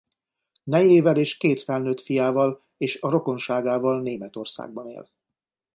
[0.63, 5.09] Nejével és két felnőtt fiával és a rokonságával Németországban él.